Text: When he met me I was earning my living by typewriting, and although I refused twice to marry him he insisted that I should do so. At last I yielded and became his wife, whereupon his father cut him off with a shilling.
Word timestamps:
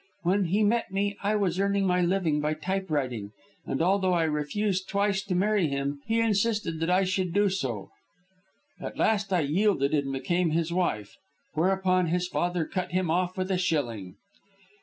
When 0.23 0.45
he 0.45 0.63
met 0.63 0.91
me 0.91 1.15
I 1.21 1.35
was 1.35 1.59
earning 1.59 1.85
my 1.85 2.01
living 2.01 2.39
by 2.41 2.55
typewriting, 2.55 3.33
and 3.67 3.83
although 3.83 4.13
I 4.13 4.23
refused 4.23 4.89
twice 4.89 5.21
to 5.21 5.35
marry 5.35 5.67
him 5.67 6.01
he 6.07 6.19
insisted 6.19 6.79
that 6.79 6.89
I 6.89 7.03
should 7.03 7.35
do 7.35 7.49
so. 7.49 7.91
At 8.79 8.97
last 8.97 9.31
I 9.31 9.41
yielded 9.41 9.93
and 9.93 10.11
became 10.11 10.49
his 10.49 10.73
wife, 10.73 11.17
whereupon 11.53 12.07
his 12.07 12.27
father 12.27 12.65
cut 12.65 12.89
him 12.93 13.11
off 13.11 13.37
with 13.37 13.51
a 13.51 13.59
shilling. 13.59 14.15